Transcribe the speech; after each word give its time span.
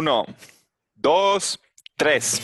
Uno, 0.00 0.26
dos, 0.94 1.58
tres. 1.96 2.40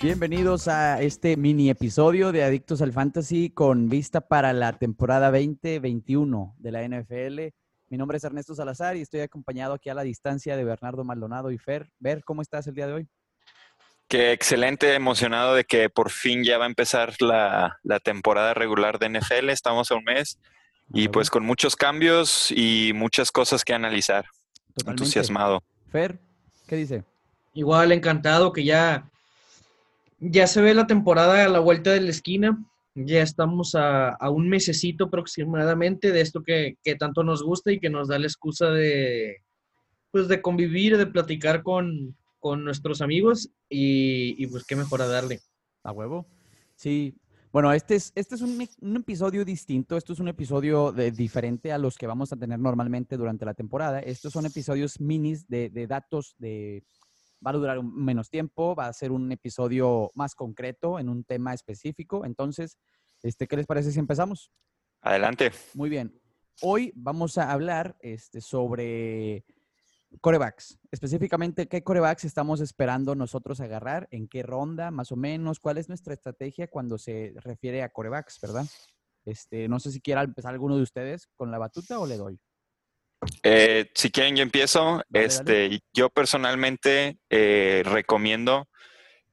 Bienvenidos 0.00 0.68
a 0.68 1.02
este 1.02 1.36
mini 1.36 1.68
episodio 1.68 2.32
de 2.32 2.44
Adictos 2.44 2.80
al 2.80 2.94
Fantasy 2.94 3.50
con 3.50 3.90
vista 3.90 4.22
para 4.22 4.54
la 4.54 4.72
temporada 4.78 5.30
2021 5.30 6.54
de 6.56 6.72
la 6.72 6.88
NFL. 6.88 7.54
Mi 7.90 7.98
nombre 7.98 8.16
es 8.16 8.24
Ernesto 8.24 8.54
Salazar 8.54 8.96
y 8.96 9.02
estoy 9.02 9.20
acompañado 9.20 9.74
aquí 9.74 9.90
a 9.90 9.94
la 9.94 10.02
distancia 10.02 10.56
de 10.56 10.64
Bernardo 10.64 11.04
Maldonado 11.04 11.50
y 11.50 11.58
Fer. 11.58 11.90
Ver, 11.98 12.24
¿cómo 12.24 12.40
estás 12.40 12.66
el 12.68 12.74
día 12.74 12.86
de 12.86 12.94
hoy? 12.94 13.08
Qué 14.10 14.32
excelente, 14.32 14.92
emocionado 14.96 15.54
de 15.54 15.62
que 15.62 15.88
por 15.88 16.10
fin 16.10 16.42
ya 16.42 16.58
va 16.58 16.64
a 16.64 16.68
empezar 16.68 17.14
la, 17.20 17.78
temporada 18.02 18.54
regular 18.54 18.98
de 18.98 19.08
NFL. 19.08 19.50
Estamos 19.50 19.92
a 19.92 19.94
un 19.94 20.02
mes 20.02 20.36
y 20.92 21.06
pues 21.06 21.30
con 21.30 21.46
muchos 21.46 21.76
cambios 21.76 22.50
y 22.50 22.90
muchas 22.92 23.30
cosas 23.30 23.62
que 23.64 23.72
analizar. 23.72 24.24
Entusiasmado. 24.84 25.62
Fer, 25.92 26.18
¿qué 26.66 26.74
dice? 26.74 27.04
Igual, 27.54 27.92
encantado 27.92 28.52
que 28.52 28.64
ya 28.64 29.08
ya 30.18 30.48
se 30.48 30.60
ve 30.60 30.74
la 30.74 30.88
temporada 30.88 31.44
a 31.44 31.48
la 31.48 31.60
vuelta 31.60 31.92
de 31.92 32.00
la 32.00 32.10
esquina. 32.10 32.58
Ya 32.96 33.22
estamos 33.22 33.76
a, 33.76 34.16
un 34.28 34.48
mesecito 34.48 35.04
aproximadamente 35.04 36.10
de 36.10 36.20
esto 36.20 36.42
que, 36.42 36.76
tanto 36.98 37.22
nos 37.22 37.44
gusta 37.44 37.70
y 37.70 37.78
que 37.78 37.90
nos 37.90 38.08
da 38.08 38.18
la 38.18 38.26
excusa 38.26 38.70
de, 38.70 39.36
pues, 40.10 40.26
de 40.26 40.42
convivir, 40.42 40.98
de 40.98 41.06
platicar 41.06 41.62
con, 41.62 42.16
nuestros 42.42 43.00
amigos 43.00 43.50
y, 43.68 44.46
pues 44.48 44.64
qué 44.64 44.76
mejor 44.76 45.02
a 45.02 45.06
darle. 45.06 45.40
A 45.82 45.92
huevo. 45.92 46.26
Sí. 46.74 47.14
Bueno, 47.52 47.72
este 47.72 47.96
es, 47.96 48.12
este 48.14 48.36
es 48.36 48.42
un, 48.42 48.96
episodio 48.96 49.44
distinto. 49.44 49.96
Esto 49.96 50.12
es 50.12 50.20
un 50.20 50.28
episodio 50.28 50.92
de, 50.92 51.10
diferente 51.10 51.72
a 51.72 51.78
los 51.78 51.96
que 51.96 52.06
vamos 52.06 52.32
a 52.32 52.36
tener 52.36 52.58
normalmente 52.58 53.16
durante 53.16 53.44
la 53.44 53.54
temporada. 53.54 54.00
Estos 54.00 54.32
son 54.32 54.46
episodios 54.46 55.00
minis 55.00 55.48
de, 55.48 55.68
de 55.70 55.86
datos 55.86 56.34
de 56.38 56.84
va 57.44 57.50
a 57.50 57.54
durar 57.54 57.82
menos 57.82 58.28
tiempo, 58.28 58.74
va 58.74 58.86
a 58.86 58.92
ser 58.92 59.12
un 59.12 59.32
episodio 59.32 60.10
más 60.14 60.34
concreto 60.34 60.98
en 60.98 61.08
un 61.08 61.24
tema 61.24 61.54
específico. 61.54 62.24
Entonces, 62.24 62.78
este, 63.22 63.46
¿qué 63.46 63.56
les 63.56 63.66
parece 63.66 63.92
si 63.92 63.98
empezamos? 63.98 64.50
Adelante. 65.00 65.50
Muy 65.74 65.88
bien. 65.88 66.14
Hoy 66.62 66.92
vamos 66.94 67.38
a 67.38 67.50
hablar 67.50 67.96
este, 68.00 68.40
sobre 68.40 69.44
corebacks. 70.20 70.78
Específicamente, 70.90 71.68
¿qué 71.68 71.82
corebacks 71.82 72.24
estamos 72.24 72.60
esperando 72.60 73.14
nosotros 73.14 73.60
agarrar? 73.60 74.08
¿En 74.10 74.28
qué 74.28 74.42
ronda, 74.42 74.90
más 74.90 75.12
o 75.12 75.16
menos? 75.16 75.60
¿Cuál 75.60 75.78
es 75.78 75.88
nuestra 75.88 76.14
estrategia 76.14 76.68
cuando 76.68 76.98
se 76.98 77.32
refiere 77.36 77.82
a 77.82 77.90
corebacks, 77.90 78.40
verdad? 78.40 78.66
Este, 79.24 79.68
no 79.68 79.78
sé 79.78 79.92
si 79.92 80.00
quiera 80.00 80.22
empezar 80.22 80.52
alguno 80.52 80.76
de 80.76 80.82
ustedes 80.82 81.28
con 81.36 81.50
la 81.50 81.58
batuta 81.58 81.98
o 81.98 82.06
le 82.06 82.16
doy. 82.16 82.38
Eh, 83.42 83.90
si 83.94 84.10
quieren, 84.10 84.36
yo 84.36 84.42
empiezo. 84.42 85.02
este, 85.12 85.80
Yo 85.92 86.08
personalmente 86.10 87.18
eh, 87.28 87.82
recomiendo 87.84 88.68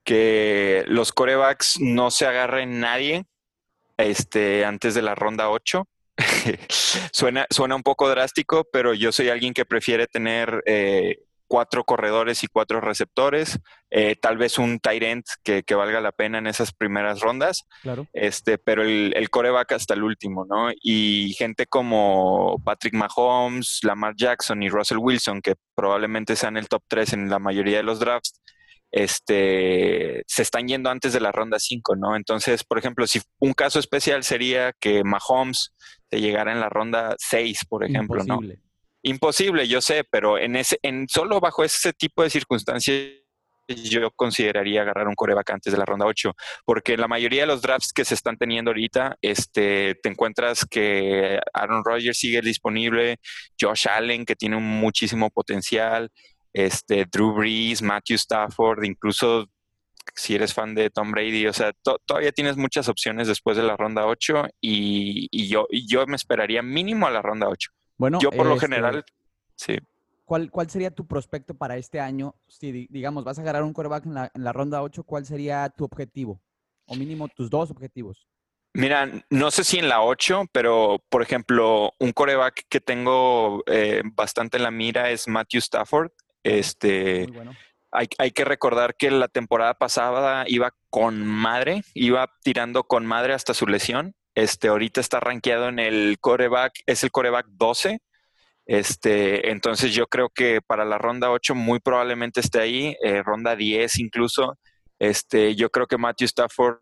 que 0.03 0.83
los 0.88 1.11
corebacks 1.11 1.80
no 1.80 2.11
se 2.11 2.25
agarren 2.25 2.80
nadie 2.80 3.25
este, 3.98 4.66
antes 4.66 4.94
de 4.94 5.02
la 5.02 5.16
ronda 5.16 5.50
8. 5.50 5.88
suena, 7.11 7.45
suena 7.49 7.75
un 7.75 7.83
poco 7.83 8.09
drástico, 8.09 8.67
pero 8.71 8.93
yo 8.93 9.11
soy 9.11 9.30
alguien 9.30 9.53
que 9.53 9.66
prefiere 9.66 10.07
tener 10.07 10.63
eh, 10.66 11.17
cuatro 11.47 11.83
corredores 11.83 12.43
y 12.43 12.47
cuatro 12.47 12.81
receptores, 12.81 13.59
eh, 13.89 14.16
tal 14.21 14.38
vez 14.38 14.58
un 14.58 14.80
tight 14.80 15.03
end 15.03 15.23
que, 15.43 15.63
valga 15.75 16.02
la 16.02 16.11
pena 16.11 16.38
en 16.38 16.47
esas 16.47 16.73
primeras 16.73 17.21
rondas, 17.21 17.63
claro. 17.81 18.08
este, 18.13 18.58
pero 18.58 18.83
el, 18.83 19.13
el 19.15 19.30
coreback 19.30 19.71
hasta 19.71 19.93
el 19.93 20.03
último, 20.03 20.45
¿no? 20.45 20.69
Y 20.81 21.33
gente 21.38 21.65
como 21.65 22.61
Patrick 22.63 22.93
Mahomes, 22.93 23.80
Lamar 23.83 24.13
Jackson 24.15 24.61
y 24.61 24.69
Russell 24.69 24.97
Wilson, 24.99 25.41
que 25.41 25.55
probablemente 25.75 26.36
sean 26.36 26.58
el 26.58 26.67
top 26.67 26.83
3 26.87 27.14
en 27.14 27.30
la 27.30 27.39
mayoría 27.39 27.77
de 27.77 27.83
los 27.83 27.99
drafts, 27.99 28.42
este, 28.92 30.23
se 30.27 30.42
están 30.42 30.67
yendo 30.67 30.89
antes 30.89 31.14
de 31.14 31.20
la 31.20 31.31
ronda 31.31 31.59
5, 31.59 31.95
¿no? 31.95 32.15
Entonces, 32.15 32.64
por 32.64 32.77
ejemplo, 32.77 33.05
si 33.08 33.21
un 33.39 33.53
caso 33.53 33.80
especial 33.80 34.23
sería 34.23 34.73
que 34.80 35.03
Mahomes 35.03 35.73
te 36.09 36.21
llegara 36.21 36.52
en 36.52 36.59
la 36.59 36.70
ronda 36.70 37.15
6, 37.17 37.65
por 37.67 37.83
ejemplo, 37.83 38.21
Imposible. 38.21 38.55
¿no? 38.55 38.61
Imposible, 39.03 39.67
yo 39.67 39.81
sé, 39.81 40.03
pero 40.09 40.37
en 40.37 40.55
ese, 40.55 40.80
en 40.81 41.08
solo 41.08 41.39
bajo 41.39 41.64
ese 41.64 41.93
tipo 41.93 42.23
de 42.23 42.30
circunstancias 42.30 43.11
yo 43.67 44.11
consideraría 44.11 44.81
agarrar 44.81 45.08
un 45.08 45.15
coreback 45.15 45.49
antes 45.52 45.73
de 45.73 45.80
la 45.80 45.86
ronda 45.86 46.05
8, 46.05 46.33
porque 46.65 46.93
en 46.93 47.02
la 47.02 47.08
mayoría 47.08 47.42
de 47.42 47.48
los 47.48 47.61
drafts 47.61 47.92
que 47.93 48.05
se 48.05 48.14
están 48.14 48.37
teniendo 48.37 48.71
ahorita, 48.71 49.17
este, 49.21 49.95
te 49.95 50.09
encuentras 50.09 50.65
que 50.65 51.39
Aaron 51.54 51.83
Rodgers 51.83 52.17
sigue 52.17 52.42
disponible, 52.42 53.17
Josh 53.59 53.87
Allen, 53.89 54.25
que 54.25 54.36
tiene 54.36 54.58
muchísimo 54.58 55.30
potencial, 55.30 56.09
este, 56.57 57.05
Drew 57.05 57.33
Brees, 57.33 57.83
Matthew 57.83 58.15
Stafford, 58.15 58.83
incluso 58.83 59.45
si 60.15 60.33
eres 60.33 60.55
fan 60.55 60.73
de 60.73 60.89
Tom 60.89 61.11
Brady, 61.11 61.45
o 61.45 61.53
sea, 61.53 61.71
todavía 62.05 62.31
tienes 62.31 62.57
muchas 62.57 62.89
opciones 62.89 63.27
después 63.27 63.57
de 63.57 63.63
la 63.63 63.77
ronda 63.77 64.07
8 64.07 64.45
y, 64.59 65.27
y 65.29 65.47
yo, 65.47 65.67
y 65.69 65.87
yo 65.87 66.07
me 66.07 66.15
esperaría 66.15 66.63
mínimo 66.63 67.05
a 67.05 67.11
la 67.11 67.21
ronda 67.21 67.47
8. 67.47 67.69
Bueno, 67.97 68.17
yo 68.19 68.31
por 68.31 68.47
lo 68.47 68.55
este, 68.55 68.65
general, 68.65 69.05
sí. 69.55 69.77
¿cuál, 70.25 70.49
¿Cuál 70.49 70.67
sería 70.69 70.89
tu 70.89 71.05
prospecto 71.05 71.53
para 71.53 71.77
este 71.77 71.99
año? 71.99 72.33
Si, 72.47 72.87
digamos, 72.89 73.23
vas 73.23 73.37
a 73.37 73.41
agarrar 73.41 73.61
un 73.61 73.73
quarterback 73.73 74.07
en 74.07 74.13
la, 74.15 74.31
en 74.33 74.43
la 74.43 74.51
ronda 74.51 74.81
8, 74.81 75.03
¿cuál 75.03 75.27
sería 75.27 75.69
tu 75.69 75.83
objetivo? 75.85 76.41
O 76.87 76.95
mínimo 76.95 77.27
tus 77.27 77.51
dos 77.51 77.69
objetivos. 77.69 78.27
Mira, 78.73 79.11
no 79.29 79.51
sé 79.51 79.63
si 79.63 79.77
en 79.77 79.89
la 79.89 80.01
8, 80.01 80.45
pero 80.51 81.03
por 81.09 81.21
ejemplo, 81.21 81.91
un 81.99 82.11
coreback 82.13 82.65
que 82.67 82.79
tengo 82.79 83.63
eh, 83.67 84.01
bastante 84.13 84.57
en 84.57 84.63
la 84.63 84.71
mira 84.71 85.11
es 85.11 85.27
Matthew 85.27 85.59
Stafford. 85.59 86.11
Este, 86.43 87.27
bueno. 87.27 87.53
hay, 87.92 88.08
hay, 88.17 88.31
que 88.31 88.45
recordar 88.45 88.95
que 88.95 89.11
la 89.11 89.27
temporada 89.27 89.73
pasada 89.73 90.45
iba 90.48 90.73
con 90.89 91.25
madre, 91.25 91.81
iba 91.93 92.30
tirando 92.43 92.83
con 92.83 93.05
madre 93.05 93.33
hasta 93.33 93.53
su 93.53 93.67
lesión. 93.67 94.14
Este, 94.36 94.67
ahorita 94.67 95.02
está 95.02 95.20
rankeado 95.20 95.67
en 95.67 95.80
el 95.80 96.17
coreback, 96.20 96.73
es 96.86 97.03
el 97.03 97.11
coreback 97.11 97.48
12. 97.49 97.99
Este, 98.67 99.49
entonces 99.49 99.93
yo 99.93 100.08
creo 100.08 100.30
que 100.30 100.61
para 100.61 100.83
la 100.83 100.98
ronda 100.98 101.31
8 101.31 101.55
muy 101.55 101.80
probablemente 101.80 102.42
esté 102.42 102.59
ahí, 102.59 102.95
eh, 103.04 103.23
ronda 103.23 103.55
10 103.55 103.98
incluso. 103.99 104.58
Este, 104.99 105.55
yo 105.55 105.69
creo 105.69 105.87
que 105.87 105.98
Matthew 105.98 106.25
Stafford 106.25 106.80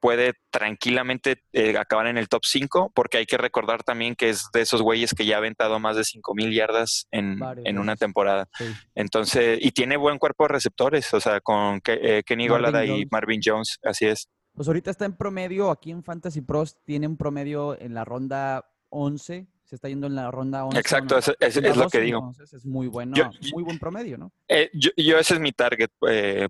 puede 0.00 0.34
tranquilamente 0.50 1.42
eh, 1.52 1.78
acabar 1.78 2.08
en 2.08 2.18
el 2.18 2.28
top 2.28 2.42
5, 2.44 2.92
porque 2.94 3.18
hay 3.18 3.26
que 3.26 3.36
recordar 3.36 3.82
también 3.84 4.16
que 4.16 4.30
es 4.30 4.48
de 4.52 4.62
esos 4.62 4.82
güeyes 4.82 5.14
que 5.14 5.24
ya 5.24 5.36
ha 5.36 5.38
aventado 5.38 5.78
más 5.78 5.96
de 5.96 6.04
5 6.04 6.34
mil 6.34 6.52
yardas 6.52 7.06
en, 7.10 7.40
una 7.78 7.96
temporada. 7.96 8.48
Entonces, 8.94 9.58
y 9.62 9.70
tiene 9.70 9.96
buen 9.96 10.18
cuerpo 10.18 10.44
de 10.44 10.48
receptores, 10.48 11.12
o 11.14 11.20
sea, 11.20 11.40
con 11.40 11.80
eh, 11.86 12.22
Kenny 12.26 12.48
Golada 12.48 12.84
y 12.84 13.06
Marvin 13.10 13.40
Jones, 13.44 13.78
así 13.84 14.06
es. 14.06 14.28
Pues 14.54 14.68
ahorita 14.68 14.90
está 14.90 15.04
en 15.04 15.16
promedio, 15.16 15.70
aquí 15.70 15.90
en 15.90 16.02
Fantasy 16.02 16.42
Pros 16.42 16.76
tiene 16.84 17.06
un 17.06 17.16
promedio 17.16 17.78
en 17.80 17.94
la 17.94 18.04
ronda 18.04 18.66
11, 18.90 19.46
se 19.64 19.74
está 19.76 19.88
yendo 19.88 20.06
en 20.06 20.14
la 20.14 20.30
ronda 20.30 20.64
11. 20.64 20.78
Exacto, 20.78 21.16
es, 21.18 21.76
lo 21.76 21.88
que 21.88 22.00
digo. 22.00 22.32
es 22.38 22.66
muy 22.66 22.88
bueno, 22.88 23.14
muy 23.52 23.62
buen 23.62 23.78
promedio, 23.78 24.18
¿no? 24.18 24.32
Eh, 24.48 24.70
yo, 24.74 25.18
ese 25.18 25.34
es 25.34 25.40
mi 25.40 25.52
target, 25.52 25.90
eh, 26.08 26.48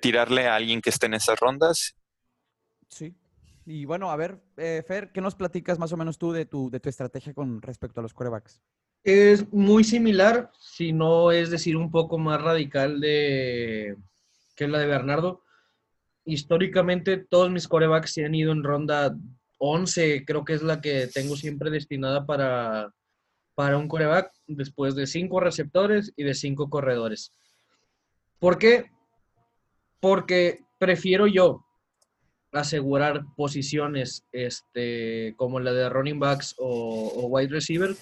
tirarle 0.00 0.46
a 0.46 0.56
alguien 0.56 0.80
que 0.80 0.90
esté 0.90 1.06
en 1.06 1.14
esas 1.14 1.38
rondas. 1.38 1.97
Sí. 2.88 3.14
Y 3.66 3.84
bueno, 3.84 4.10
a 4.10 4.16
ver, 4.16 4.40
eh, 4.56 4.82
Fer, 4.86 5.12
¿qué 5.12 5.20
nos 5.20 5.34
platicas 5.34 5.78
más 5.78 5.92
o 5.92 5.96
menos 5.96 6.18
tú 6.18 6.32
de 6.32 6.46
tu, 6.46 6.70
de 6.70 6.80
tu 6.80 6.88
estrategia 6.88 7.34
con 7.34 7.60
respecto 7.60 8.00
a 8.00 8.02
los 8.02 8.14
corebacks? 8.14 8.60
Es 9.04 9.52
muy 9.52 9.84
similar, 9.84 10.50
si 10.58 10.92
no 10.92 11.30
es 11.30 11.50
decir 11.50 11.76
un 11.76 11.90
poco 11.90 12.18
más 12.18 12.40
radical 12.40 13.00
de 13.00 13.96
que 14.56 14.68
la 14.68 14.78
de 14.78 14.86
Bernardo 14.86 15.44
históricamente 16.28 17.16
todos 17.16 17.50
mis 17.50 17.66
corebacks 17.66 18.12
se 18.12 18.24
han 18.24 18.34
ido 18.34 18.52
en 18.52 18.62
ronda 18.62 19.16
11, 19.58 20.24
creo 20.26 20.44
que 20.44 20.52
es 20.52 20.62
la 20.62 20.80
que 20.80 21.06
tengo 21.06 21.36
siempre 21.36 21.70
destinada 21.70 22.26
para, 22.26 22.92
para 23.54 23.78
un 23.78 23.88
coreback, 23.88 24.30
después 24.46 24.94
de 24.94 25.06
cinco 25.06 25.40
receptores 25.40 26.12
y 26.16 26.24
de 26.24 26.34
cinco 26.34 26.68
corredores. 26.68 27.34
¿Por 28.38 28.58
qué? 28.58 28.90
Porque 30.00 30.60
prefiero 30.78 31.26
yo 31.26 31.64
asegurar 32.52 33.24
posiciones 33.36 34.24
este, 34.32 35.34
como 35.36 35.60
la 35.60 35.72
de 35.72 35.88
running 35.88 36.18
backs 36.18 36.54
o, 36.58 37.26
wide 37.28 37.50
receiver 37.50 37.94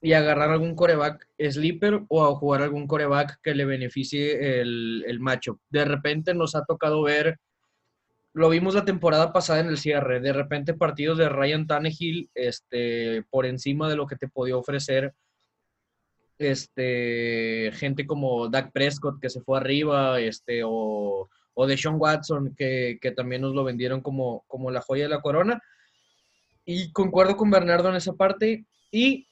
y 0.00 0.14
agarrar 0.14 0.50
algún 0.50 0.74
coreback 0.74 1.28
sleeper 1.50 2.02
o 2.08 2.34
jugar 2.34 2.62
algún 2.62 2.86
coreback 2.86 3.38
que 3.42 3.54
le 3.54 3.64
beneficie 3.64 4.60
el, 4.60 5.18
macho. 5.20 5.60
De 5.70 5.84
repente 5.84 6.34
nos 6.34 6.56
ha 6.56 6.64
tocado 6.64 7.02
ver, 7.02 7.38
lo 8.32 8.48
vimos 8.48 8.74
la 8.74 8.84
temporada 8.84 9.32
pasada 9.32 9.60
en 9.60 9.68
el 9.68 9.78
cierre, 9.78 10.20
de 10.20 10.32
repente 10.32 10.74
partidos 10.74 11.18
de 11.18 11.28
Ryan 11.28 11.66
Tannehill 11.66 12.30
este, 12.34 13.24
por 13.30 13.46
encima 13.46 13.88
de 13.88 13.96
lo 13.96 14.06
que 14.06 14.16
te 14.16 14.28
podía 14.28 14.56
ofrecer 14.56 15.14
este, 16.38 17.70
gente 17.74 18.06
como 18.06 18.48
Dak 18.48 18.72
Prescott 18.72 19.20
que 19.20 19.30
se 19.30 19.40
fue 19.42 19.58
arriba, 19.58 20.18
este, 20.20 20.62
o, 20.64 21.28
o 21.54 21.66
de 21.66 21.76
Sean 21.76 21.96
Watson, 21.98 22.54
que, 22.56 22.98
que, 23.00 23.10
también 23.10 23.42
nos 23.42 23.54
lo 23.54 23.64
vendieron 23.64 24.00
como, 24.00 24.44
como 24.46 24.70
la 24.70 24.80
joya 24.80 25.04
de 25.04 25.10
la 25.10 25.20
corona. 25.20 25.62
Y 26.64 26.92
concuerdo 26.92 27.36
con 27.36 27.50
Bernardo 27.50 27.88
en 27.88 27.96
esa 27.96 28.14
parte. 28.14 28.64
Y 28.90 29.26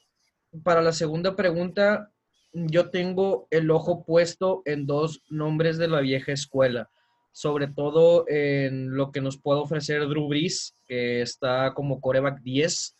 para 0.63 0.81
la 0.81 0.91
segunda 0.91 1.35
pregunta, 1.35 2.11
yo 2.53 2.89
tengo 2.89 3.47
el 3.49 3.71
ojo 3.71 4.03
puesto 4.03 4.61
en 4.65 4.85
dos 4.85 5.23
nombres 5.29 5.77
de 5.77 5.87
la 5.87 6.01
vieja 6.01 6.33
escuela, 6.33 6.89
sobre 7.31 7.67
todo 7.67 8.25
en 8.27 8.95
lo 8.95 9.11
que 9.11 9.21
nos 9.21 9.37
puede 9.37 9.61
ofrecer 9.61 10.07
Drew 10.07 10.27
Brees, 10.27 10.75
que 10.85 11.21
está 11.21 11.73
como 11.73 12.01
coreback 12.01 12.41
10, 12.41 12.97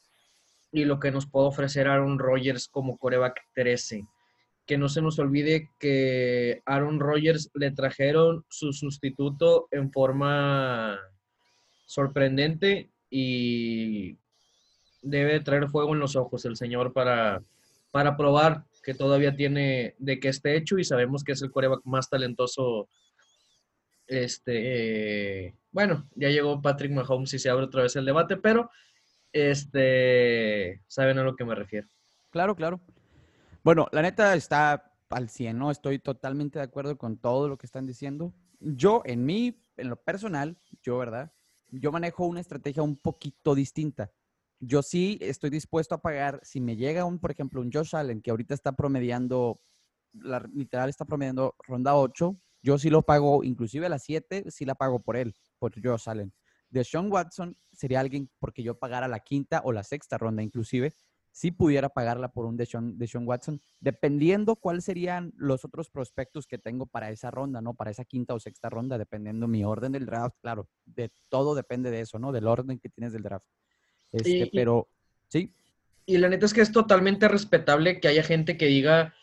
y 0.74 0.86
lo 0.86 1.00
que 1.00 1.12
nos 1.12 1.28
puede 1.28 1.48
ofrecer 1.48 1.88
Aaron 1.88 2.18
Rodgers 2.18 2.68
como 2.70 2.98
coreback 2.98 3.42
13. 3.54 4.06
Que 4.72 4.78
no 4.78 4.88
se 4.88 5.02
nos 5.02 5.20
olvide 5.20 5.70
que 5.80 6.62
Aaron 6.66 7.02
Rodgers 7.02 7.52
le 7.56 7.72
trajeron 7.72 8.46
su 8.48 8.72
sustituto 8.72 9.68
en 9.70 9.92
forma 9.92 10.98
sorprendente 11.86 12.90
y 13.10 14.16
debe 15.02 15.42
traer 15.42 15.68
fuego 15.68 15.92
en 15.92 16.00
los 16.00 16.16
ojos 16.16 16.46
el 16.46 16.56
señor 16.56 16.94
para, 16.94 17.44
para 17.92 18.16
probar 18.16 18.64
que 18.82 18.94
todavía 18.94 19.36
tiene 19.36 19.96
de 20.00 20.22
que 20.22 20.30
esté 20.30 20.56
hecho 20.56 20.80
y 20.80 20.86
sabemos 20.86 21.26
que 21.26 21.34
es 21.34 21.42
el 21.42 21.52
coreback 21.52 21.82
más 21.84 22.10
talentoso. 22.10 22.88
Este, 24.08 25.54
bueno, 25.74 26.08
ya 26.16 26.30
llegó 26.30 26.62
Patrick 26.62 26.94
Mahomes 26.94 27.34
y 27.34 27.40
se 27.40 27.50
abre 27.50 27.66
otra 27.66 27.84
vez 27.84 27.98
el 27.98 28.06
debate, 28.06 28.38
pero 28.38 28.72
este, 29.34 30.80
saben 30.88 31.20
a 31.20 31.24
lo 31.24 31.36
que 31.36 31.44
me 31.44 31.56
refiero. 31.56 31.90
Claro, 32.30 32.56
claro. 32.56 32.80
Bueno, 33.64 33.88
la 33.92 34.02
neta 34.02 34.34
está 34.36 34.94
al 35.10 35.30
100, 35.30 35.58
¿no? 35.58 35.72
Estoy 35.72 36.00
totalmente 36.00 36.60
de 36.60 36.66
acuerdo 36.66 36.98
con 36.98 37.18
todo 37.18 37.48
lo 37.48 37.58
que 37.58 37.66
están 37.66 37.86
diciendo. 37.86 38.34
Yo, 38.60 39.02
en 39.06 39.26
mí, 39.26 39.64
en 39.78 39.90
lo 39.90 39.98
personal, 39.98 40.58
yo, 40.82 40.98
¿verdad? 40.98 41.32
Yo 41.70 41.92
manejo 41.92 42.26
una 42.26 42.40
estrategia 42.40 42.84
un 42.84 42.98
poquito 42.98 43.56
distinta 43.56 44.12
yo 44.62 44.84
sí 44.84 45.18
estoy 45.22 45.50
dispuesto 45.50 45.96
a 45.96 46.02
pagar, 46.02 46.40
si 46.44 46.62
me 46.62 46.76
llega 46.76 47.04
un, 47.04 47.20
por 47.20 47.32
ejemplo, 47.32 47.62
un 47.62 47.72
Josh 47.72 47.96
Allen 47.96 48.22
que 48.22 48.30
ahorita 48.30 48.54
está 48.54 48.74
promediando, 48.74 49.60
la, 50.14 50.40
literal 50.54 50.88
está 50.88 51.04
promediando 51.04 51.56
ronda 51.68 51.96
8, 51.96 52.40
yo 52.62 52.78
sí 52.78 52.92
lo 52.92 53.02
pago, 53.02 53.44
inclusive 53.44 53.88
a 53.88 53.90
las 53.90 54.04
7, 54.04 54.46
sí 54.50 54.66
la 54.66 54.76
pago 54.76 55.02
por 55.02 55.18
él, 55.18 55.34
por 55.58 55.74
Josh 55.84 56.08
Allen. 56.08 56.32
De 56.70 56.84
Sean 56.84 57.12
Watson 57.12 57.58
sería 57.74 58.00
alguien 58.00 58.30
porque 58.40 58.62
yo 58.62 58.78
pagara 58.78 59.08
la 59.08 59.20
quinta 59.20 59.62
o 59.66 59.72
la 59.72 59.84
sexta 59.84 60.20
ronda, 60.20 60.44
inclusive, 60.44 60.94
si 61.32 61.52
pudiera 61.52 61.90
pagarla 61.90 62.32
por 62.32 62.46
un 62.46 62.58
Deshaun, 62.58 62.98
Sean 63.08 63.28
Watson, 63.28 63.62
dependiendo 63.80 64.56
cuáles 64.56 64.84
serían 64.84 65.34
los 65.38 65.64
otros 65.64 65.90
prospectos 65.90 66.46
que 66.46 66.58
tengo 66.58 66.86
para 66.86 67.10
esa 67.10 67.32
ronda, 67.32 67.62
¿no? 67.62 67.74
Para 67.74 67.92
esa 67.92 68.06
quinta 68.06 68.34
o 68.34 68.40
sexta 68.40 68.70
ronda, 68.70 68.98
dependiendo 68.98 69.48
mi 69.48 69.64
orden 69.64 69.94
del 69.94 70.06
draft, 70.06 70.36
claro, 70.42 70.68
de 70.86 71.12
todo 71.30 71.56
depende 71.56 71.90
de 71.90 72.02
eso, 72.02 72.20
¿no? 72.20 72.32
Del 72.32 72.48
orden 72.48 72.80
que 72.80 72.90
tienes 72.90 73.14
del 73.14 73.24
draft. 73.24 73.46
Este, 74.12 74.50
pero, 74.54 74.88
sí. 75.30 75.54
Y 76.06 76.18
la 76.18 76.28
neta 76.28 76.46
es 76.46 76.54
que 76.54 76.62
es 76.62 76.72
totalmente 76.72 77.28
respetable 77.28 78.02
que 78.02 78.10
haya 78.10 78.24
gente 78.24 78.58
que 78.58 78.66
diga, 78.66 79.14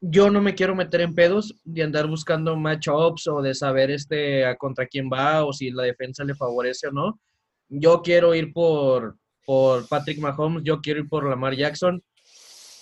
yo 0.00 0.30
no 0.30 0.42
me 0.42 0.54
quiero 0.54 0.74
meter 0.74 1.00
en 1.00 1.14
pedos 1.14 1.54
de 1.64 1.82
andar 1.82 2.06
buscando 2.06 2.54
matchups 2.54 3.28
o 3.28 3.40
de 3.40 3.54
saber 3.54 3.90
este 3.90 4.44
a 4.44 4.56
contra 4.56 4.86
quién 4.86 5.08
va 5.10 5.44
o 5.44 5.52
si 5.52 5.70
la 5.70 5.84
defensa 5.84 6.22
le 6.22 6.34
favorece 6.34 6.88
o 6.88 6.92
no. 6.92 7.18
Yo 7.68 8.02
quiero 8.02 8.34
ir 8.34 8.52
por, 8.52 9.16
por 9.46 9.88
Patrick 9.88 10.18
Mahomes, 10.18 10.64
yo 10.64 10.82
quiero 10.82 11.00
ir 11.00 11.08
por 11.08 11.26
Lamar 11.26 11.56
Jackson. 11.56 12.02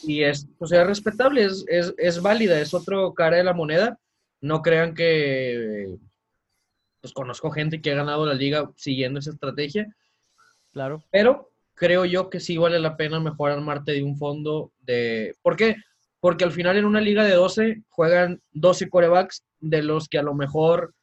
Y 0.02 0.24
es, 0.24 0.48
o 0.58 0.66
sea, 0.66 0.84
respetable, 0.84 1.44
es, 1.44 1.64
es, 1.68 1.94
es 1.96 2.20
válida, 2.20 2.60
es 2.60 2.74
otro 2.74 3.14
cara 3.14 3.36
de 3.36 3.44
la 3.44 3.52
moneda. 3.52 3.98
No 4.40 4.60
crean 4.60 4.94
que 4.94 5.96
pues 7.00 7.12
conozco 7.12 7.50
gente 7.50 7.82
que 7.82 7.92
ha 7.92 7.96
ganado 7.96 8.24
la 8.24 8.34
liga 8.34 8.70
siguiendo 8.76 9.20
esa 9.20 9.30
estrategia. 9.30 9.94
Claro. 10.72 11.04
Pero 11.10 11.50
creo 11.74 12.06
yo 12.06 12.30
que 12.30 12.40
sí 12.40 12.56
vale 12.56 12.78
la 12.78 12.96
pena 12.96 13.20
mejor 13.20 13.50
armarte 13.50 13.92
de 13.92 14.02
un 14.02 14.16
fondo 14.16 14.72
de... 14.80 15.34
¿Por 15.42 15.56
qué? 15.56 15.76
Porque 16.18 16.44
al 16.44 16.52
final 16.52 16.78
en 16.78 16.86
una 16.86 17.02
liga 17.02 17.22
de 17.24 17.34
12 17.34 17.82
juegan 17.90 18.40
12 18.52 18.88
corebacks 18.88 19.44
de 19.60 19.82
los 19.82 20.08
que 20.08 20.18
a 20.18 20.22
lo 20.22 20.34
mejor 20.34 20.94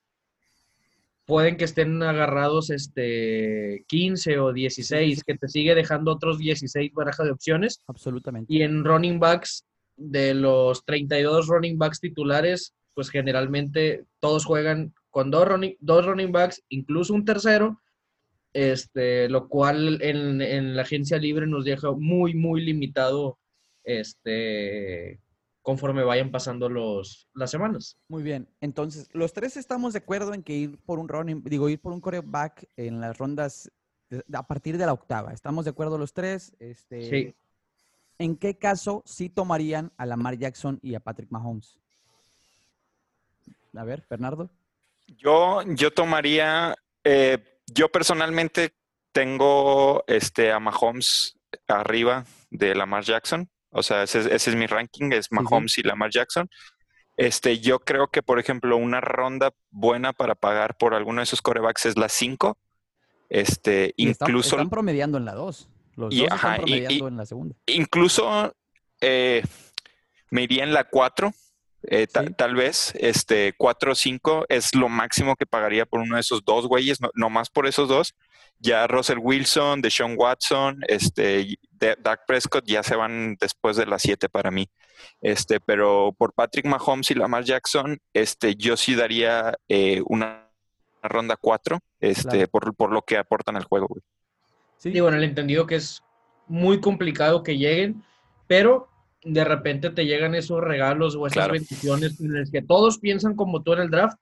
pueden 1.31 1.56
que 1.56 1.63
estén 1.63 2.04
agarrados 2.04 2.69
este 2.72 3.86
15 3.88 4.38
o 4.39 4.51
16, 4.51 5.24
que 5.24 5.38
te 5.38 5.48
sigue 5.48 5.74
dejando 5.75 6.12
otros 6.12 6.38
16 6.38 6.92
barajas 6.94 7.25
de 7.25 7.31
opciones. 7.31 7.80
Absolutamente. 7.88 8.54
Y 8.54 8.63
en 8.63 8.83
running 8.83 9.18
backs, 9.18 9.63
de 9.95 10.33
los 10.33 10.83
32 10.83 11.48
running 11.48 11.78
backs 11.78 12.01
titulares, 12.01 12.74
pues 12.94 13.10
generalmente 13.10 14.04
todos 14.19 14.44
juegan 14.44 14.94
con 15.10 15.31
dos 15.31 15.48
running, 15.48 15.78
dos 15.80 16.06
running 16.06 16.33
backs, 16.33 16.63
incluso 16.68 17.13
un 17.13 17.24
tercero, 17.24 17.80
este, 18.51 19.30
lo 19.30 19.48
cual 19.48 20.01
en, 20.01 20.75
la 20.75 20.81
agencia 20.81 21.18
libre 21.18 21.48
nos 21.48 21.63
deja 21.63 21.94
muy, 21.94 22.33
muy 22.33 22.60
limitado 22.60 23.39
este, 23.86 25.22
conforme 25.62 26.04
vayan 26.04 26.31
pasando 26.31 26.69
los, 26.69 27.30
las 27.34 27.52
semanas. 27.52 27.98
Muy 28.08 28.24
bien, 28.24 28.48
entonces 28.62 29.10
los 29.13 29.34
tres 29.34 29.58
estamos 29.58 29.94
de 29.94 30.00
acuerdo 30.00 30.34
en 30.34 30.44
que 30.44 30.54
ir 30.54 30.78
por 30.80 31.00
un 31.00 31.08
running, 31.08 31.44
digo, 31.44 31.69
ir 31.69 31.80
por 31.80 31.94
un 31.94 32.02
coreback 32.02 32.68
en 32.75 33.02
las 33.02 33.18
rondas 33.18 33.72
a 34.34 34.48
partir 34.48 34.78
de 34.78 34.86
la 34.86 34.94
octava. 34.94 35.34
¿Estamos 35.34 35.66
de 35.66 35.72
acuerdo 35.72 35.98
los 35.98 36.13
tres? 36.13 36.54
Este, 36.60 37.10
sí. 37.10 37.36
¿En 38.18 38.36
qué 38.36 38.58
caso 38.58 39.04
sí 39.06 39.30
tomarían 39.30 39.92
a 39.98 40.06
Lamar 40.06 40.38
Jackson 40.38 40.80
y 40.81 40.96
a 40.96 41.00
Patrick 41.00 41.31
Mahomes? 41.31 41.80
A 43.74 43.84
ver, 43.84 44.06
Bernardo. 44.10 44.50
Yo, 45.18 45.62
yo 45.64 45.92
tomaría 45.92 46.75
eh, 47.04 47.40
yo 47.74 47.90
personalmente 47.90 48.75
tengo 49.12 50.04
este, 50.07 50.52
a 50.52 50.60
Mahomes 50.60 51.38
arriba 51.68 52.25
de 52.50 52.75
Lamar 52.75 53.04
Jackson. 53.04 53.50
O 53.71 53.83
sea, 53.83 54.03
ese, 54.03 54.33
es 54.33 54.56
mi 54.56 54.68
ranking, 54.68 55.12
es 55.12 55.31
Mahomes 55.31 55.77
y 55.77 55.83
Lamar 55.83 56.12
Jackson. 56.12 56.50
Este, 57.18 57.59
yo 57.59 57.79
creo 57.79 58.07
que, 58.07 58.21
por 58.21 58.39
ejemplo, 58.39 58.77
una 58.77 59.01
ronda 59.01 59.53
buena 59.69 60.13
para 60.13 60.35
pagar 60.35 60.77
por 60.77 60.94
alguno 60.94 61.21
de 61.21 61.23
esos 61.23 61.41
corebacks 61.41 61.85
es 61.85 61.97
la 61.97 62.09
5. 62.09 62.57
Este, 63.29 63.94
incluso. 63.97 64.56
Están, 64.56 64.69
promediando 64.69 65.18
en 65.18 65.25
la 65.25 65.33
2. 65.33 65.69
Los 65.95 66.15
dos 66.15 66.23
están 66.23 66.57
promediando 66.57 67.07
en 67.07 67.18
la 67.18 67.25
segunda. 67.25 67.56
Incluso 67.65 68.53
eh, 69.00 69.44
me 70.29 70.44
iría 70.44 70.63
en 70.63 70.73
la 70.73 70.85
4 70.85 71.33
eh, 71.83 72.07
tal 72.07 72.56
vez, 72.56 72.94
este, 73.00 73.54
4 73.57 73.92
o 73.92 73.95
5 73.95 74.45
es 74.50 74.75
lo 74.75 74.88
máximo 74.88 75.36
que 75.36 75.45
pagaría 75.45 75.86
por 75.86 76.00
uno 76.00 76.16
de 76.16 76.22
esos 76.22 76.44
dos 76.45 76.68
güeyes, 76.68 77.00
no, 77.16 77.30
más 77.30 77.50
por 77.50 77.68
esos 77.68 77.89
dos. 77.89 78.16
Ya 78.60 78.86
Russell 78.86 79.18
Wilson, 79.19 79.81
Deshaun 79.81 80.13
Watson, 80.16 80.81
este, 80.88 81.57
Dak 81.71 82.26
Prescott 82.28 82.66
ya 82.66 82.83
se 82.83 82.95
van 82.95 83.35
después 83.40 83.76
de 83.76 83.88
las 83.88 84.04
7 84.04 84.30
para 84.30 84.52
mí. 84.52 84.69
Este, 85.19 85.59
pero 85.59 86.14
por 86.16 86.33
Patrick 86.33 86.68
Mahomes 86.68 87.09
y 87.09 87.16
Lamar 87.16 87.44
Jackson, 87.44 87.97
este, 88.14 88.56
yo 88.56 88.78
sí 88.78 88.94
daría 88.94 89.56
eh, 89.68 90.04
una, 90.06 90.47
ronda 91.02 91.35
4, 91.35 91.80
este, 92.00 92.47
por, 92.47 92.76
por, 92.76 92.92
lo 92.92 93.02
que 93.02 93.18
aportan 93.18 93.57
al 93.57 93.64
juego. 93.64 93.88
Güey. 93.88 94.02
Sí, 94.78 95.00
bueno, 95.00 95.18
el 95.18 95.23
entendido 95.23 95.66
que 95.66 95.76
es 95.76 96.04
muy 96.47 96.80
complicado 96.80 97.42
que 97.42 97.57
lleguen, 97.57 98.04
pero 98.45 98.91
de 99.23 99.44
repente 99.44 99.90
te 99.92 100.06
llegan 100.06 100.35
esos 100.35 100.61
regalos 100.61 101.16
o 101.16 101.28
esas 101.28 101.49
bendiciones 101.49 102.19
en 102.19 102.33
las 102.33 102.51
que 102.51 102.61
todos 102.61 102.99
piensan 102.99 103.35
como 103.35 103.61
tú 103.61 103.73
en 103.73 103.81
el 103.81 103.90
draft 103.90 104.18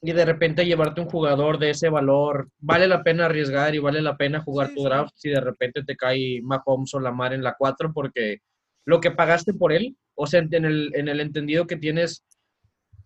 y 0.00 0.12
de 0.12 0.24
repente 0.24 0.64
llevarte 0.64 1.00
un 1.00 1.08
jugador 1.08 1.58
de 1.58 1.70
ese 1.70 1.88
valor, 1.88 2.48
vale 2.58 2.86
la 2.86 3.02
pena 3.02 3.26
arriesgar 3.26 3.74
y 3.74 3.78
vale 3.78 4.00
la 4.00 4.16
pena 4.16 4.40
jugar 4.40 4.72
tu 4.74 4.84
draft 4.84 5.12
si 5.16 5.30
de 5.30 5.40
repente 5.40 5.82
te 5.82 5.96
cae 5.96 6.40
Mahomes 6.42 6.94
o 6.94 7.00
Lamar 7.00 7.32
en 7.32 7.42
la 7.42 7.54
4 7.58 7.92
porque 7.92 8.38
lo 8.84 9.00
que 9.00 9.10
pagaste 9.10 9.54
por 9.54 9.72
él, 9.72 9.96
o 10.14 10.26
sea, 10.26 10.40
en 10.40 10.64
el, 10.64 10.90
en 10.94 11.08
el 11.08 11.20
entendido 11.20 11.66
que 11.66 11.76
tienes 11.76 12.24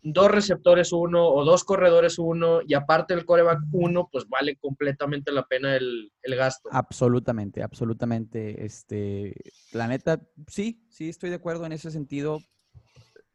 dos 0.03 0.31
receptores 0.31 0.93
uno 0.93 1.29
o 1.29 1.45
dos 1.45 1.65
corredores 1.65 2.19
uno 2.19 2.61
y 2.67 2.75
aparte 2.75 3.15
el 3.15 3.25
coreback 3.25 3.61
uno, 3.73 4.09
pues 4.11 4.29
vale 4.29 4.57
completamente 4.57 5.31
la 5.33 5.47
pena 5.47 5.77
el, 5.77 6.11
gasto. 6.25 6.69
Absolutamente, 6.73 7.63
absolutamente. 7.63 8.65
Este, 8.65 9.35
la 9.73 9.87
neta, 9.87 10.21
sí, 10.49 10.85
sí 10.91 11.09
estoy 11.09 11.31
de 11.31 11.37
acuerdo 11.37 11.67
en 11.67 11.73
ese 11.73 11.91
sentido. 11.91 12.41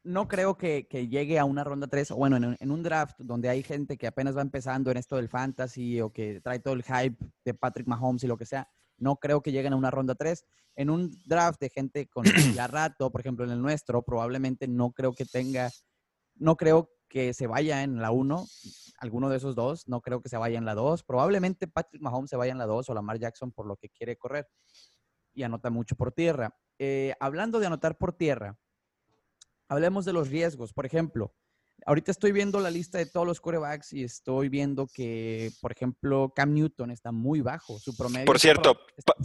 No 0.03 0.27
creo 0.27 0.57
que, 0.57 0.87
llegue 1.09 1.39
a 1.39 1.45
una 1.45 1.63
ronda 1.63 1.87
3, 1.87 2.11
o 2.11 2.15
bueno, 2.15 2.37
en, 2.37 2.57
en, 2.59 2.71
un 2.71 2.81
draft 2.81 3.19
donde 3.19 3.49
hay 3.49 3.61
gente 3.61 3.97
que 3.97 4.07
apenas 4.07 4.37
va 4.37 4.41
empezando 4.41 4.89
en 4.89 4.97
esto 4.97 5.17
del 5.17 5.27
fantasy 5.27 5.99
o 5.99 6.11
que 6.11 6.39
trae 6.41 6.59
todo 6.59 6.73
el 6.73 6.83
hype 6.83 7.17
de 7.43 7.53
Patrick 7.53 7.87
Mahomes 7.87 8.23
y 8.23 8.27
lo 8.27 8.37
que 8.37 8.45
sea. 8.45 8.69
No 8.97 9.17
creo 9.17 9.41
que 9.41 9.51
lleguen 9.51 9.73
a 9.73 9.77
una 9.77 9.91
ronda 9.91 10.15
3. 10.15 10.45
En 10.75 10.89
un 10.89 11.11
draft 11.25 11.59
de 11.59 11.69
gente 11.69 12.07
con 12.07 12.23
ya 12.55 12.67
rato, 12.67 13.11
por 13.11 13.21
ejemplo 13.21 13.45
en 13.45 13.51
el 13.51 13.61
nuestro, 13.61 14.01
probablemente 14.01 14.67
no 14.67 14.91
creo 14.91 15.13
que 15.13 15.25
tenga 15.25 15.71
no 16.39 16.55
creo 16.55 16.91
que 17.07 17.33
se 17.33 17.47
vaya 17.47 17.83
en 17.83 18.01
la 18.01 18.11
1, 18.11 18.45
alguno 18.99 19.29
de 19.29 19.37
esos 19.37 19.55
dos, 19.55 19.87
no 19.87 20.01
creo 20.01 20.21
que 20.21 20.29
se 20.29 20.37
vaya 20.37 20.57
en 20.57 20.65
la 20.65 20.75
2. 20.75 21.03
Probablemente 21.03 21.67
Patrick 21.67 22.01
Mahomes 22.01 22.29
se 22.29 22.35
vaya 22.35 22.51
en 22.51 22.57
la 22.57 22.65
2 22.65 22.89
o 22.89 22.93
Lamar 22.93 23.19
Jackson 23.19 23.51
por 23.51 23.65
lo 23.65 23.77
que 23.77 23.89
quiere 23.89 24.17
correr 24.17 24.47
y 25.33 25.43
anota 25.43 25.69
mucho 25.69 25.95
por 25.95 26.11
tierra. 26.11 26.55
Eh, 26.79 27.13
hablando 27.19 27.59
de 27.59 27.67
anotar 27.67 27.97
por 27.97 28.13
tierra, 28.13 28.57
hablemos 29.69 30.05
de 30.05 30.13
los 30.13 30.29
riesgos. 30.29 30.73
Por 30.73 30.85
ejemplo, 30.85 31.33
ahorita 31.85 32.11
estoy 32.11 32.31
viendo 32.31 32.59
la 32.59 32.71
lista 32.71 32.97
de 32.97 33.05
todos 33.05 33.25
los 33.25 33.39
quarterbacks 33.39 33.93
y 33.93 34.03
estoy 34.03 34.49
viendo 34.49 34.87
que, 34.87 35.51
por 35.61 35.71
ejemplo, 35.71 36.33
Cam 36.35 36.53
Newton 36.53 36.91
está 36.91 37.11
muy 37.11 37.41
bajo. 37.41 37.79
Su 37.79 37.95
promedio. 37.95 38.25
Por 38.25 38.39
cierto, 38.39 38.79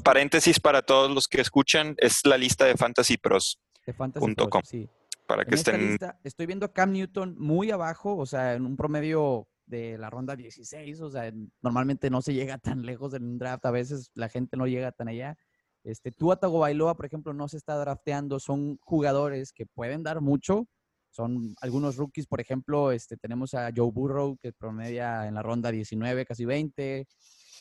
paréntesis 0.05 0.61
para 0.61 0.83
todos 0.83 1.11
los 1.11 1.29
que 1.29 1.41
escuchan, 1.41 1.95
es 1.99 2.25
la 2.27 2.37
lista 2.37 2.67
de 2.67 2.77
Fantasy 2.77 3.17
Pros. 3.17 3.59
De 3.87 3.93
Fantasy 3.93 4.35
Pros, 4.35 4.51
sí. 4.65 4.89
Para 5.33 5.45
que 5.47 5.55
estén. 5.55 5.99
estoy 6.25 6.47
viendo 6.47 6.67
a 6.67 6.73
Cam 6.73 6.93
Newton 6.93 7.37
muy 7.39 7.71
abajo, 7.71 8.17
o 8.17 8.27
sea, 8.27 8.53
en 8.53 8.67
un 8.67 8.77
promedio 8.77 9.49
de 9.65 9.97
la 9.97 10.11
ronda 10.11 10.37
16, 10.37 11.01
o 11.01 11.11
sea, 11.11 11.33
normalmente 11.63 12.11
no 12.11 12.21
se 12.21 12.35
llega 12.35 12.59
tan 12.79 12.85
lejos 12.85 13.15
en 13.15 13.25
un 13.25 13.39
draft, 13.39 13.65
a 13.65 13.71
veces 13.71 14.11
la 14.15 14.29
gente 14.29 14.57
no 14.59 14.67
llega 14.67 14.93
tan 14.93 15.09
allá. 15.09 15.37
Este, 15.85 16.13
Tua 16.13 16.37
Tagovailoa, 16.37 16.97
por 16.97 17.07
ejemplo, 17.07 17.33
no 17.33 17.49
se 17.49 17.57
está 17.57 17.77
drafteando, 17.77 18.39
son 18.39 18.77
jugadores 18.83 19.53
que 19.53 19.65
pueden 19.65 20.03
dar 20.03 20.21
mucho, 20.21 20.69
son 21.11 21.55
algunos 21.63 21.97
rookies, 21.97 22.27
por 22.27 22.41
ejemplo, 22.41 22.93
este, 22.93 23.17
tenemos 23.17 23.55
a 23.55 23.71
Joe 23.75 23.91
Burrow, 23.91 24.37
que 24.37 24.53
promedia 24.53 25.27
en 25.27 25.35
la 25.35 25.43
ronda 25.43 25.71
19, 25.71 26.27
casi 26.27 26.45
20, 26.45 27.07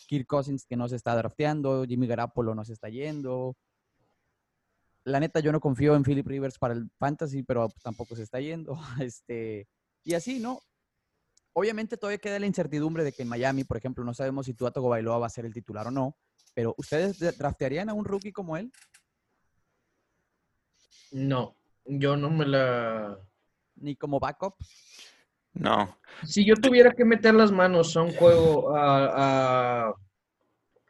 Kirk 0.07 0.27
Cousins, 0.27 0.65
que 0.65 0.75
no 0.75 0.89
se 0.89 0.97
está 0.97 1.15
drafteando, 1.15 1.85
Jimmy 1.85 2.05
Garapolo 2.05 2.53
no 2.53 2.65
se 2.65 2.73
está 2.73 2.89
yendo. 2.89 3.55
La 5.03 5.19
neta, 5.19 5.39
yo 5.39 5.51
no 5.51 5.59
confío 5.59 5.95
en 5.95 6.03
Philip 6.03 6.27
Rivers 6.27 6.59
para 6.59 6.73
el 6.73 6.89
fantasy, 6.99 7.43
pero 7.43 7.69
tampoco 7.83 8.15
se 8.15 8.23
está 8.23 8.39
yendo. 8.39 8.77
Este, 9.01 9.67
y 10.03 10.13
así, 10.13 10.39
¿no? 10.39 10.61
Obviamente 11.53 11.97
todavía 11.97 12.19
queda 12.19 12.39
la 12.39 12.45
incertidumbre 12.45 13.03
de 13.03 13.11
que 13.11 13.23
en 13.23 13.27
Miami, 13.27 13.63
por 13.63 13.77
ejemplo, 13.77 14.03
no 14.03 14.13
sabemos 14.13 14.45
si 14.45 14.53
Tua 14.53 14.71
Tagovailoa 14.71 15.17
va 15.17 15.27
a 15.27 15.29
ser 15.29 15.45
el 15.45 15.53
titular 15.53 15.87
o 15.87 15.91
no, 15.91 16.15
pero 16.53 16.73
¿ustedes 16.77 17.19
draftearían 17.37 17.89
a 17.89 17.93
un 17.93 18.05
rookie 18.05 18.31
como 18.31 18.55
él? 18.55 18.71
No, 21.11 21.57
yo 21.85 22.15
no 22.15 22.29
me 22.29 22.45
la... 22.45 23.17
¿Ni 23.75 23.95
como 23.95 24.19
backup? 24.19 24.55
No. 25.53 25.97
Si 26.23 26.45
yo 26.45 26.55
tuviera 26.55 26.93
que 26.93 27.03
meter 27.03 27.33
las 27.33 27.51
manos 27.51 27.97
a 27.97 28.01
un 28.01 28.13
juego, 28.13 28.75
a, 28.75 29.93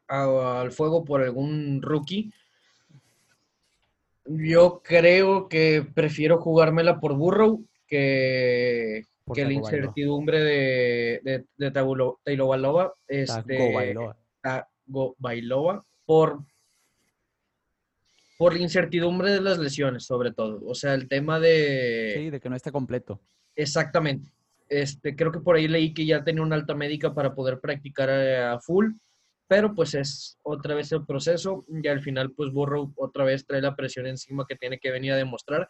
al 0.07 0.71
fuego 0.71 1.03
por 1.03 1.21
algún 1.21 1.81
rookie, 1.81 2.31
yo 4.25 4.81
creo 4.83 5.47
que 5.47 5.85
prefiero 5.93 6.39
jugármela 6.39 6.99
por 6.99 7.15
Burrow 7.15 7.63
que, 7.87 9.05
que 9.33 9.45
la 9.45 9.53
incertidumbre 9.53 10.39
de, 10.39 11.21
de, 11.23 11.45
de 11.57 11.71
Taylor 11.71 12.17
Bailoa. 12.25 12.93
Este, 13.07 13.95
Bailoa 15.17 15.85
por, 16.05 16.39
por 18.37 18.53
la 18.53 18.59
incertidumbre 18.59 19.31
de 19.31 19.41
las 19.41 19.57
lesiones, 19.57 20.03
sobre 20.05 20.31
todo. 20.31 20.61
O 20.65 20.75
sea, 20.75 20.93
el 20.93 21.07
tema 21.07 21.39
de... 21.39 22.13
Sí, 22.15 22.29
de 22.29 22.39
que 22.39 22.49
no 22.49 22.55
esté 22.55 22.71
completo. 22.71 23.19
Exactamente. 23.55 24.31
Este, 24.67 25.15
creo 25.15 25.31
que 25.31 25.39
por 25.39 25.55
ahí 25.57 25.67
leí 25.67 25.93
que 25.93 26.05
ya 26.05 26.23
tenía 26.23 26.41
una 26.41 26.55
alta 26.55 26.73
médica 26.73 27.13
para 27.13 27.35
poder 27.35 27.59
practicar 27.59 28.09
a, 28.09 28.59
full, 28.59 28.91
pero 29.51 29.75
pues 29.75 29.95
es 29.95 30.39
otra 30.43 30.75
vez 30.75 30.93
el 30.93 31.05
proceso 31.05 31.65
y 31.67 31.85
al 31.89 31.99
final 31.99 32.31
pues 32.31 32.53
Burrow 32.53 32.93
otra 32.95 33.25
vez 33.25 33.45
trae 33.45 33.61
la 33.61 33.75
presión 33.75 34.07
encima 34.07 34.45
que 34.47 34.55
tiene 34.55 34.79
que 34.79 34.91
venir 34.91 35.11
a 35.11 35.17
demostrar 35.17 35.67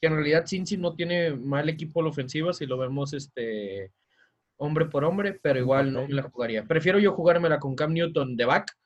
que 0.00 0.06
en 0.06 0.14
realidad 0.14 0.44
Cincy 0.46 0.76
no 0.76 0.94
tiene 0.94 1.34
mal 1.34 1.68
equipo 1.68 1.98
en 1.98 2.04
la 2.04 2.10
ofensiva 2.10 2.52
si 2.52 2.64
lo 2.64 2.78
vemos 2.78 3.12
este 3.14 3.90
hombre 4.56 4.84
por 4.86 5.02
hombre, 5.02 5.36
pero 5.42 5.58
igual 5.58 5.92
no 5.92 6.06
me 6.06 6.14
la 6.14 6.30
jugaría. 6.30 6.62
Prefiero 6.62 7.00
yo 7.00 7.10
jugármela 7.10 7.58
con 7.58 7.74
Cam 7.74 7.92
Newton 7.92 8.36
de 8.36 8.44
back 8.44 8.76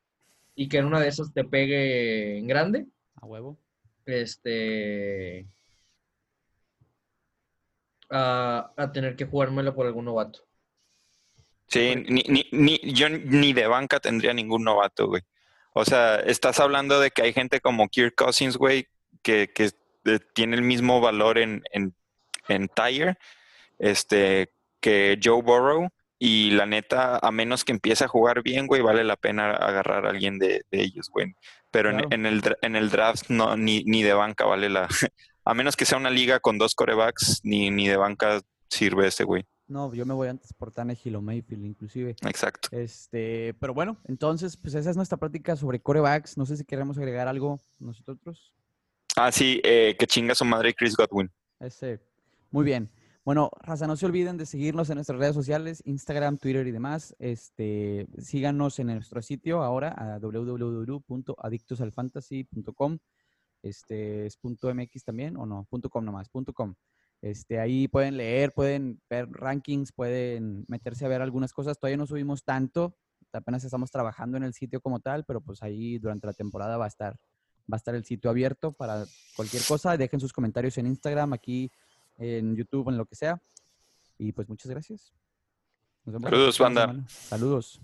y 0.54 0.66
que 0.66 0.78
en 0.78 0.86
una 0.86 0.98
de 0.98 1.08
esas 1.08 1.34
te 1.34 1.44
pegue 1.44 2.38
en 2.38 2.46
grande. 2.46 2.86
A 3.16 3.26
huevo. 3.26 3.58
Este. 4.06 5.46
A, 8.08 8.90
tener 8.94 9.14
que 9.14 9.26
jugármela 9.26 9.74
por 9.74 9.86
algún 9.86 10.06
novato. 10.06 10.40
Sí, 11.72 11.96
ni, 11.96 12.22
ni, 12.28 12.46
ni, 12.52 12.78
yo 12.92 13.08
ni 13.08 13.54
de 13.54 13.66
banca 13.66 13.98
tendría 13.98 14.34
ningún 14.34 14.62
novato, 14.62 15.06
güey. 15.06 15.22
O 15.72 15.86
sea, 15.86 16.16
estás 16.16 16.60
hablando 16.60 17.00
de 17.00 17.10
que 17.10 17.22
hay 17.22 17.32
gente 17.32 17.60
como 17.60 17.88
Kirk 17.88 18.14
Cousins, 18.14 18.58
güey, 18.58 18.88
que, 19.22 19.50
que 19.54 19.70
eh, 20.04 20.18
tiene 20.34 20.56
el 20.56 20.62
mismo 20.62 21.00
valor 21.00 21.38
en, 21.38 21.62
en, 21.72 21.94
en 22.48 22.68
Tire, 22.68 23.16
este, 23.78 24.52
que 24.80 25.18
Joe 25.22 25.42
Burrow. 25.42 25.88
Y 26.18 26.50
la 26.50 26.66
neta, 26.66 27.18
a 27.18 27.32
menos 27.32 27.64
que 27.64 27.72
empiece 27.72 28.04
a 28.04 28.08
jugar 28.08 28.42
bien, 28.42 28.66
güey, 28.66 28.82
vale 28.82 29.02
la 29.02 29.16
pena 29.16 29.52
agarrar 29.52 30.06
a 30.06 30.10
alguien 30.10 30.38
de, 30.38 30.62
ellos, 30.70 31.08
güey. 31.10 31.34
Pero 31.70 31.90
en, 31.90 32.26
el, 32.26 32.42
en 32.62 32.76
el 32.76 32.90
draft 32.90 33.28
no, 33.28 33.56
ni, 33.56 33.82
ni 33.84 34.02
de 34.02 34.12
banca 34.12 34.44
vale 34.44 34.68
la... 34.68 34.88
a 35.44 35.54
menos 35.54 35.74
que 35.74 35.86
sea 35.86 35.98
una 35.98 36.10
liga 36.10 36.38
con 36.38 36.58
dos 36.58 36.74
corebacks, 36.74 37.40
ni, 37.44 37.70
ni 37.70 37.88
de 37.88 37.96
banca 37.96 38.40
sirve 38.68 39.08
ese, 39.08 39.24
güey. 39.24 39.46
No, 39.68 39.94
yo 39.94 40.04
me 40.04 40.14
voy 40.14 40.28
antes 40.28 40.52
por 40.52 40.72
Tannehill 40.72 41.16
o 41.16 41.22
Mayfield, 41.22 41.64
inclusive. 41.64 42.16
Exacto. 42.22 42.68
Este, 42.72 43.54
pero 43.54 43.72
bueno, 43.72 43.96
entonces, 44.06 44.56
pues 44.56 44.74
esa 44.74 44.90
es 44.90 44.96
nuestra 44.96 45.18
práctica 45.18 45.56
sobre 45.56 45.80
corebacks. 45.80 46.36
No 46.36 46.46
sé 46.46 46.56
si 46.56 46.64
queremos 46.64 46.98
agregar 46.98 47.28
algo 47.28 47.60
nosotros. 47.78 48.52
Ah, 49.16 49.30
sí, 49.30 49.60
eh, 49.64 49.96
que 49.98 50.06
chinga 50.06 50.34
su 50.34 50.44
madre 50.44 50.74
Chris 50.74 50.96
Godwin. 50.96 51.30
Ese. 51.60 52.00
Muy 52.50 52.64
bien. 52.64 52.90
Bueno, 53.24 53.50
raza, 53.60 53.86
no 53.86 53.96
se 53.96 54.04
olviden 54.04 54.36
de 54.36 54.46
seguirnos 54.46 54.90
en 54.90 54.96
nuestras 54.96 55.16
redes 55.16 55.36
sociales, 55.36 55.80
Instagram, 55.86 56.38
Twitter 56.38 56.66
y 56.66 56.72
demás. 56.72 57.14
Este, 57.20 58.08
síganos 58.18 58.80
en 58.80 58.88
nuestro 58.88 59.22
sitio 59.22 59.62
ahora 59.62 59.90
a 59.90 60.18
www.adictosalfantasy.com. 60.18 62.98
Este 63.62 64.26
es 64.26 64.40
.mx 64.42 65.04
también 65.04 65.36
o 65.36 65.46
no, 65.46 65.68
.com 65.88 66.04
nomás, 66.04 66.28
.com. 66.52 66.74
Este, 67.22 67.60
ahí 67.60 67.86
pueden 67.86 68.16
leer, 68.16 68.52
pueden 68.52 69.00
ver 69.08 69.30
rankings, 69.30 69.92
pueden 69.92 70.64
meterse 70.66 71.06
a 71.06 71.08
ver 71.08 71.22
algunas 71.22 71.52
cosas. 71.52 71.78
Todavía 71.78 71.96
no 71.96 72.06
subimos 72.06 72.44
tanto, 72.44 72.96
apenas 73.32 73.64
estamos 73.64 73.90
trabajando 73.90 74.36
en 74.36 74.42
el 74.42 74.52
sitio 74.52 74.80
como 74.80 74.98
tal, 74.98 75.24
pero 75.24 75.40
pues 75.40 75.62
ahí 75.62 75.98
durante 75.98 76.26
la 76.26 76.32
temporada 76.32 76.76
va 76.76 76.86
a 76.86 76.88
estar, 76.88 77.14
va 77.72 77.76
a 77.76 77.76
estar 77.76 77.94
el 77.94 78.04
sitio 78.04 78.28
abierto 78.28 78.72
para 78.72 79.04
cualquier 79.36 79.62
cosa. 79.64 79.96
Dejen 79.96 80.18
sus 80.20 80.32
comentarios 80.32 80.76
en 80.78 80.88
Instagram, 80.88 81.32
aquí 81.32 81.70
en 82.18 82.56
YouTube, 82.56 82.88
en 82.88 82.96
lo 82.96 83.06
que 83.06 83.14
sea. 83.14 83.40
Y 84.18 84.32
pues 84.32 84.48
muchas 84.48 84.70
gracias. 84.70 85.14
Saludos, 86.04 86.58
banda. 86.58 87.04
Saludos. 87.06 87.80